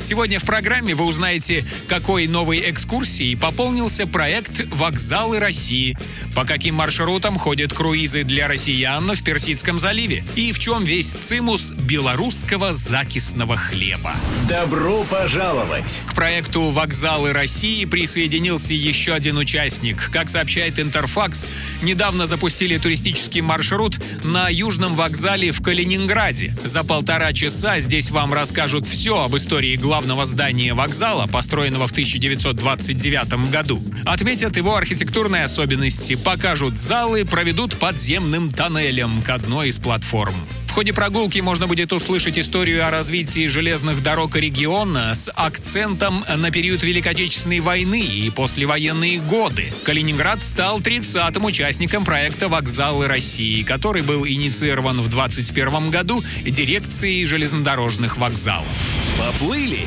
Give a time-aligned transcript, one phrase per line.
[0.00, 5.96] Сегодня в программе вы узнаете, какой новой экскурсией пополнился проект «Вокзалы России»,
[6.34, 11.72] по каким маршрутам ходят круизы для россиян в Персидском заливе и в чем весь цимус
[11.72, 14.14] белорусского закисного хлеба.
[14.48, 16.02] Добро пожаловать!
[16.06, 20.10] К проекту «Вокзалы России» присоединился еще один участник.
[20.10, 21.48] Как сообщает Интерфакс,
[21.82, 26.54] недавно запустили туристический маршрут на Южном вокзале в Калининграде.
[26.64, 33.52] За полтора часа здесь вам расскажут все об истории главного здания вокзала, построенного в 1929
[33.52, 33.80] году.
[34.04, 40.34] Отметят его архитектурные особенности, покажут залы, проведут подземным тоннелем к одной из платформ.
[40.76, 46.50] В ходе прогулки можно будет услышать историю о развитии железных дорог региона с акцентом на
[46.50, 49.72] период Великой Отечественной войны и послевоенные годы.
[49.84, 58.18] Калининград стал 30-м участником проекта «Вокзалы России», который был инициирован в 2021 году дирекцией железнодорожных
[58.18, 58.68] вокзалов.
[59.18, 59.86] Поплыли!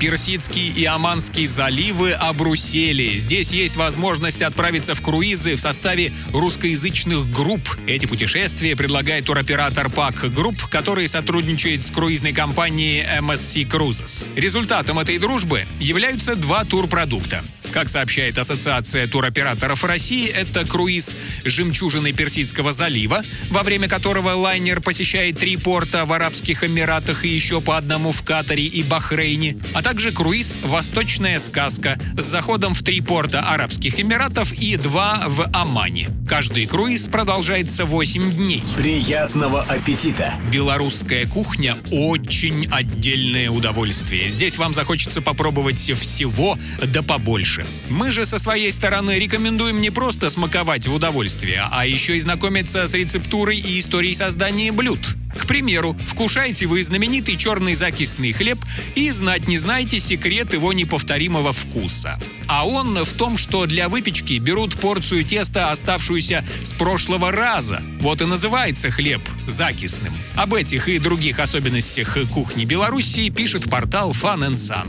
[0.00, 3.18] Персидский и Оманский заливы обрусели.
[3.18, 7.60] Здесь есть возможность отправиться в круизы в составе русскоязычных групп.
[7.86, 14.26] Эти путешествия предлагает туроператор PAC Group, который сотрудничает с круизной компанией MSC Cruises.
[14.36, 17.44] Результатом этой дружбы являются два турпродукта.
[17.72, 25.38] Как сообщает Ассоциация туроператоров России, это круиз «Жемчужины Персидского залива», во время которого лайнер посещает
[25.38, 30.10] три порта в Арабских Эмиратах и еще по одному в Катаре и Бахрейне, а также
[30.10, 36.08] круиз «Восточная сказка» с заходом в три порта Арабских Эмиратов и два в Омане.
[36.28, 38.62] Каждый круиз продолжается 8 дней.
[38.76, 40.34] Приятного аппетита!
[40.52, 44.28] Белорусская кухня– очень отдельное удовольствие.
[44.28, 47.59] Здесь вам захочется попробовать всего да побольше.
[47.88, 52.86] Мы же со своей стороны рекомендуем не просто смаковать в удовольствие, а еще и знакомиться
[52.86, 55.16] с рецептурой и историей создания блюд.
[55.36, 58.58] К примеру, вкушаете вы знаменитый черный закисный хлеб
[58.94, 62.18] и знать не знаете секрет его неповторимого вкуса.
[62.46, 67.82] А он в том, что для выпечки берут порцию теста, оставшуюся с прошлого раза.
[68.00, 70.12] Вот и называется хлеб закисным.
[70.36, 74.88] Об этих и других особенностях кухни Белоруссии пишет портал Fun and Sun.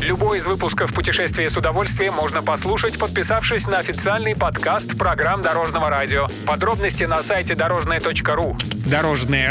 [0.00, 6.28] Любой из выпусков «Путешествие с удовольствием» можно послушать, подписавшись на официальный подкаст программ Дорожного радио.
[6.46, 8.56] Подробности на сайте дорожное.ру.
[8.86, 9.50] Дорожное